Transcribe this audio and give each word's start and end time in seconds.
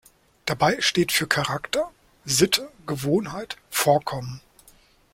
Dabei 0.47 0.77
steht 0.81 1.11
für 1.11 1.27
‚Charakter, 1.27 1.91
Sitte, 2.25 2.71
Gewohnheit, 2.87 3.57
Vorkommen‘. 3.69 4.41